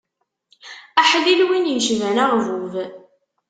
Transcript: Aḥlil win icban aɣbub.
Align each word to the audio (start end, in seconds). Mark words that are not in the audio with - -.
Aḥlil 1.01 1.41
win 1.47 1.71
icban 1.75 2.17
aɣbub. 2.25 2.73